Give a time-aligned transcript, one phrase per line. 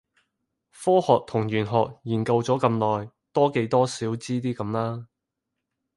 [0.71, 2.67] 科學同玄學研究咗咁
[2.99, 5.05] 耐，多幾多少知啲咁啦